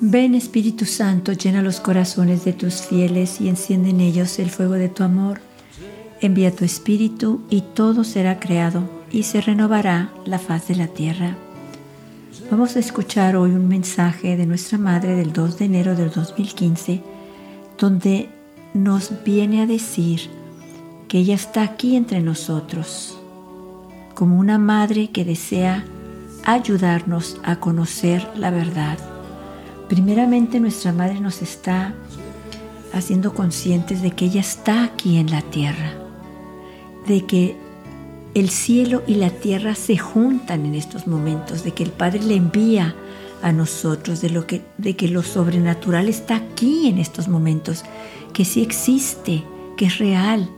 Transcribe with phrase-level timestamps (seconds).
[0.00, 4.74] Ven Espíritu Santo, llena los corazones de tus fieles y enciende en ellos el fuego
[4.74, 5.40] de tu amor.
[6.20, 11.36] Envía tu Espíritu y todo será creado y se renovará la faz de la tierra.
[12.50, 17.00] Vamos a escuchar hoy un mensaje de nuestra Madre del 2 de enero del 2015,
[17.78, 18.28] donde
[18.74, 20.22] nos viene a decir
[21.08, 23.18] que ella está aquí entre nosotros,
[24.14, 25.84] como una madre que desea
[26.44, 28.98] ayudarnos a conocer la verdad.
[29.88, 31.94] Primeramente nuestra Madre nos está
[32.92, 35.92] haciendo conscientes de que ella está aquí en la tierra,
[37.06, 37.56] de que
[38.34, 42.36] el cielo y la tierra se juntan en estos momentos, de que el Padre le
[42.36, 42.94] envía
[43.42, 47.84] a nosotros, de, lo que, de que lo sobrenatural está aquí en estos momentos,
[48.32, 49.44] que sí existe,
[49.76, 50.50] que es real,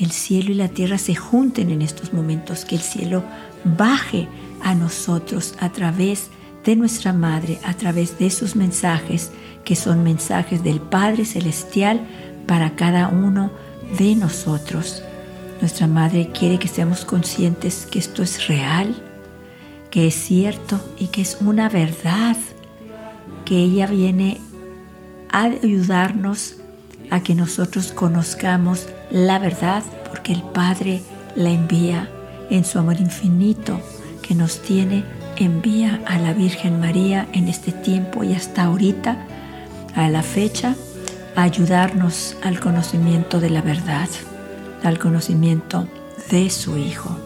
[0.00, 3.22] el cielo y la tierra se junten en estos momentos, que el cielo
[3.64, 4.28] baje
[4.62, 6.30] a nosotros a través
[6.64, 9.30] de nuestra Madre a través de sus mensajes,
[9.64, 12.00] que son mensajes del Padre Celestial
[12.46, 13.50] para cada uno
[13.98, 15.02] de nosotros.
[15.60, 18.94] Nuestra Madre quiere que seamos conscientes que esto es real,
[19.90, 22.36] que es cierto y que es una verdad,
[23.44, 24.40] que ella viene
[25.30, 26.56] a ayudarnos
[27.10, 31.02] a que nosotros conozcamos la verdad, porque el Padre
[31.36, 32.08] la envía
[32.50, 33.80] en su amor infinito
[34.22, 35.04] que nos tiene
[35.44, 39.26] envía a la Virgen María en este tiempo y hasta ahorita,
[39.94, 40.76] a la fecha,
[41.34, 44.08] a ayudarnos al conocimiento de la verdad,
[44.82, 45.88] al conocimiento
[46.30, 47.16] de su Hijo.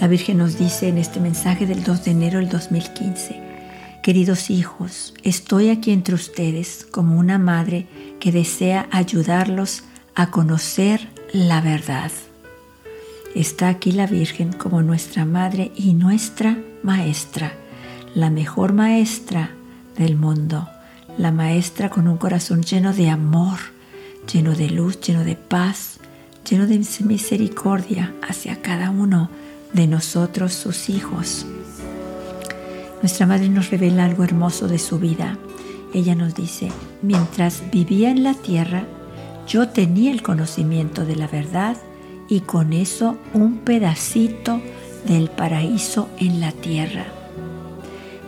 [0.00, 3.42] La Virgen nos dice en este mensaje del 2 de enero del 2015,
[4.02, 7.86] Queridos hijos, estoy aquí entre ustedes como una madre
[8.20, 12.10] que desea ayudarlos a conocer la verdad.
[13.34, 17.52] Está aquí la Virgen como nuestra Madre y nuestra Maestra,
[18.14, 19.50] la mejor maestra
[19.98, 20.68] del mundo,
[21.18, 23.58] la maestra con un corazón lleno de amor,
[24.32, 25.98] lleno de luz, lleno de paz,
[26.48, 29.28] lleno de misericordia hacia cada uno
[29.74, 31.44] de nosotros, sus hijos.
[33.02, 35.36] Nuestra Madre nos revela algo hermoso de su vida.
[35.92, 38.86] Ella nos dice, mientras vivía en la tierra,
[39.46, 41.76] yo tenía el conocimiento de la verdad
[42.28, 44.60] y con eso un pedacito
[45.06, 47.06] del paraíso en la tierra.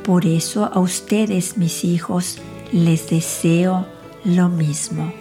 [0.04, 2.38] Por eso a ustedes, mis hijos,
[2.72, 3.86] les deseo
[4.24, 5.12] lo mismo.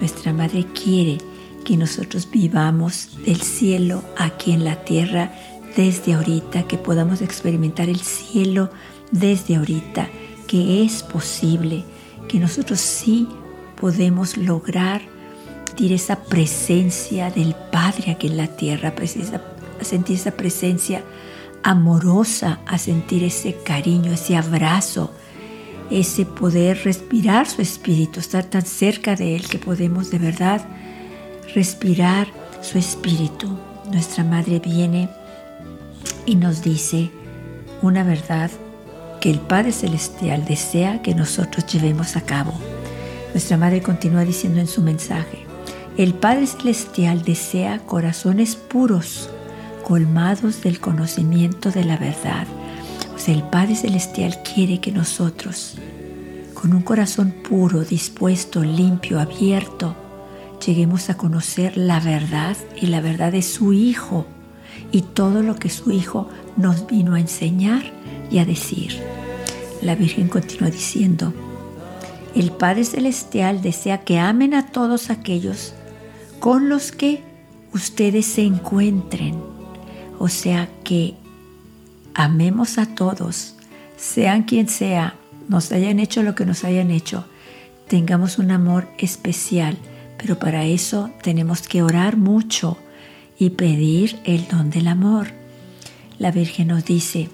[0.00, 1.18] Nuestra Madre quiere
[1.64, 5.32] que nosotros vivamos el cielo aquí en la tierra
[5.76, 8.70] desde ahorita, que podamos experimentar el cielo
[9.10, 10.08] desde ahorita,
[10.46, 11.84] que es posible,
[12.28, 13.28] que nosotros sí
[13.78, 15.02] podemos lograr
[15.78, 21.04] esa presencia del Padre aquí en la tierra, a sentir esa presencia
[21.62, 25.12] amorosa, a sentir ese cariño, ese abrazo,
[25.90, 30.62] ese poder respirar su espíritu, estar tan cerca de Él que podemos de verdad
[31.54, 32.28] respirar
[32.62, 33.56] su espíritu.
[33.90, 35.08] Nuestra Madre viene
[36.24, 37.10] y nos dice
[37.82, 38.50] una verdad
[39.20, 42.52] que el Padre Celestial desea que nosotros llevemos a cabo.
[43.32, 45.45] Nuestra Madre continúa diciendo en su mensaje,
[45.96, 49.30] el Padre Celestial desea corazones puros,
[49.82, 52.46] colmados del conocimiento de la verdad.
[53.14, 55.78] O sea, el Padre Celestial quiere que nosotros,
[56.52, 59.96] con un corazón puro, dispuesto, limpio, abierto,
[60.64, 64.26] lleguemos a conocer la verdad y la verdad de su Hijo
[64.92, 67.84] y todo lo que su Hijo nos vino a enseñar
[68.30, 69.00] y a decir.
[69.80, 71.32] La Virgen continúa diciendo,
[72.34, 75.72] el Padre Celestial desea que amen a todos aquellos
[76.38, 77.22] con los que
[77.72, 79.36] ustedes se encuentren.
[80.18, 81.14] O sea que
[82.14, 83.54] amemos a todos,
[83.96, 85.14] sean quien sea,
[85.48, 87.26] nos hayan hecho lo que nos hayan hecho,
[87.88, 89.76] tengamos un amor especial,
[90.16, 92.78] pero para eso tenemos que orar mucho
[93.38, 95.28] y pedir el don del amor.
[96.18, 97.28] La Virgen nos dice,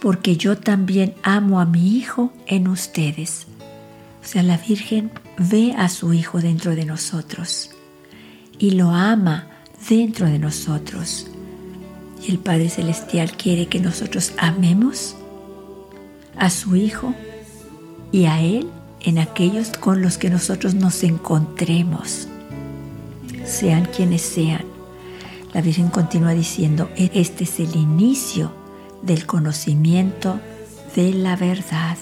[0.00, 3.46] porque yo también amo a mi Hijo en ustedes.
[4.22, 7.70] O sea, la Virgen ve a su Hijo dentro de nosotros
[8.60, 9.46] y lo ama
[9.88, 11.26] dentro de nosotros.
[12.24, 15.16] Y el Padre Celestial quiere que nosotros amemos
[16.36, 17.14] a su Hijo
[18.12, 18.68] y a Él
[19.00, 22.28] en aquellos con los que nosotros nos encontremos,
[23.46, 24.64] sean quienes sean.
[25.54, 28.52] La Virgen continúa diciendo, este es el inicio
[29.00, 30.38] del conocimiento
[30.94, 31.96] de la verdad.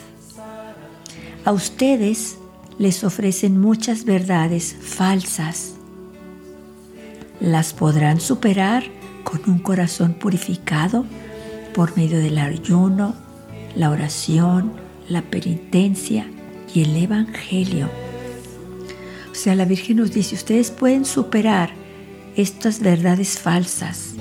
[1.44, 2.36] A ustedes
[2.78, 5.77] les ofrecen muchas verdades falsas
[7.40, 8.84] las podrán superar
[9.24, 11.04] con un corazón purificado
[11.74, 13.14] por medio del ayuno,
[13.76, 14.72] la oración,
[15.08, 16.30] la penitencia
[16.74, 17.88] y el Evangelio.
[19.30, 21.70] O sea, la Virgen nos dice, ustedes pueden superar
[22.36, 24.14] estas verdades falsas,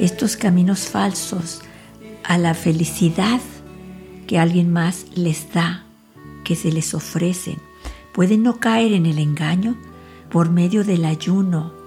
[0.00, 1.60] estos caminos falsos
[2.24, 3.40] a la felicidad
[4.26, 5.84] que alguien más les da,
[6.44, 7.58] que se les ofrecen.
[8.12, 9.76] Pueden no caer en el engaño
[10.30, 11.83] por medio del ayuno,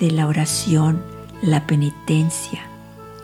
[0.00, 1.02] de la oración,
[1.42, 2.62] la penitencia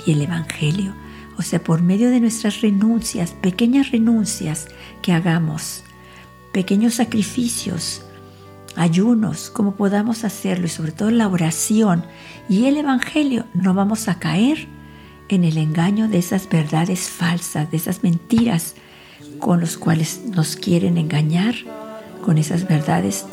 [0.05, 0.94] y el Evangelio.
[1.37, 4.69] O sea, por medio de nuestras renuncias, pequeñas renuncias
[5.03, 5.85] que hagamos,
[6.53, 8.03] pequeños sacrificios,
[8.75, 12.05] ayunos, como podamos hacerlo y sobre todo la oración
[12.49, 14.67] y el Evangelio, no vamos a caer
[15.29, 18.75] en el engaño de esas verdades falsas, de esas mentiras
[19.38, 21.55] con los cuales nos quieren engañar,
[22.25, 23.26] con esas verdades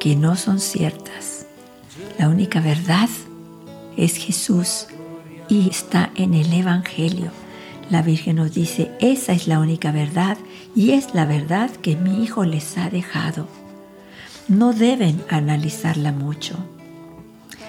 [0.00, 1.41] que no son ciertas.
[2.18, 3.08] La única verdad
[3.96, 4.86] es Jesús
[5.48, 7.30] y está en el Evangelio.
[7.90, 10.38] La Virgen nos dice, esa es la única verdad
[10.74, 13.46] y es la verdad que mi Hijo les ha dejado.
[14.48, 16.56] No deben analizarla mucho.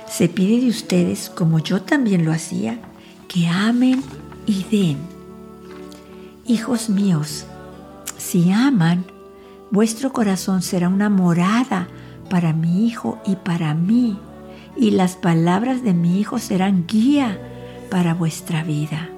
[0.07, 2.79] Se pide de ustedes, como yo también lo hacía,
[3.27, 4.03] que amen
[4.45, 4.97] y den.
[6.45, 7.45] Hijos míos,
[8.17, 9.05] si aman,
[9.71, 11.87] vuestro corazón será una morada
[12.29, 14.17] para mi Hijo y para mí,
[14.75, 17.39] y las palabras de mi Hijo serán guía
[17.89, 19.09] para vuestra vida.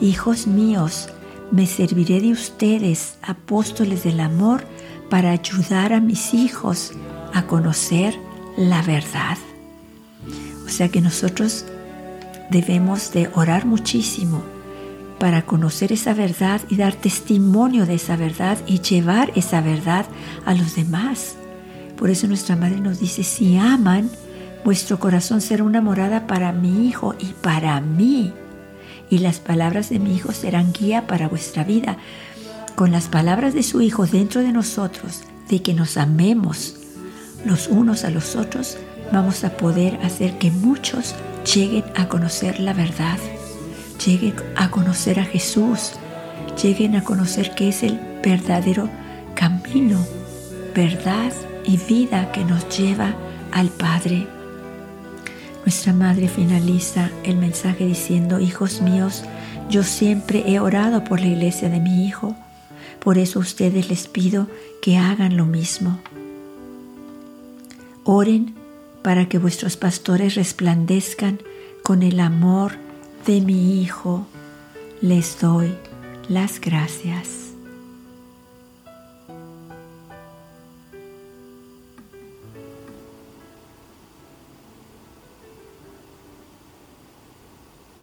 [0.00, 1.08] Hijos míos,
[1.50, 4.64] me serviré de ustedes, apóstoles del amor,
[5.10, 6.92] para ayudar a mis hijos
[7.32, 8.18] a conocer
[8.56, 9.38] la verdad.
[10.64, 11.66] O sea que nosotros
[12.50, 14.42] debemos de orar muchísimo
[15.18, 20.06] para conocer esa verdad y dar testimonio de esa verdad y llevar esa verdad
[20.44, 21.36] a los demás.
[21.96, 24.10] Por eso nuestra madre nos dice, si aman,
[24.64, 28.32] vuestro corazón será una morada para mi hijo y para mí.
[29.10, 31.98] Y las palabras de mi hijo serán guía para vuestra vida.
[32.74, 36.76] Con las palabras de su hijo dentro de nosotros, de que nos amemos
[37.44, 38.78] los unos a los otros,
[39.12, 41.14] vamos a poder hacer que muchos
[41.54, 43.18] lleguen a conocer la verdad,
[44.04, 45.92] lleguen a conocer a Jesús,
[46.60, 48.88] lleguen a conocer que es el verdadero
[49.34, 50.04] camino,
[50.74, 51.32] verdad
[51.64, 53.14] y vida que nos lleva
[53.52, 54.26] al Padre.
[55.64, 59.24] Nuestra Madre finaliza el mensaje diciendo, hijos míos,
[59.70, 62.36] yo siempre he orado por la iglesia de mi Hijo,
[63.00, 64.46] por eso a ustedes les pido
[64.82, 65.98] que hagan lo mismo.
[68.04, 68.54] Oren
[69.02, 71.40] para que vuestros pastores resplandezcan
[71.82, 72.72] con el amor
[73.26, 74.26] de mi Hijo.
[75.00, 75.74] Les doy
[76.28, 77.43] las gracias.